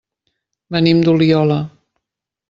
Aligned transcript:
Venim 0.75 1.03
d'Oliola. 1.07 1.59